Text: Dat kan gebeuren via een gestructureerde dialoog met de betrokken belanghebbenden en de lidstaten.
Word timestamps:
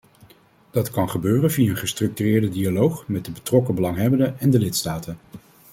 Dat 0.71 0.91
kan 0.91 1.09
gebeuren 1.09 1.51
via 1.51 1.69
een 1.69 1.77
gestructureerde 1.77 2.49
dialoog 2.49 3.07
met 3.07 3.25
de 3.25 3.31
betrokken 3.31 3.75
belanghebbenden 3.75 4.39
en 4.39 4.49
de 4.49 4.59
lidstaten. 4.59 5.17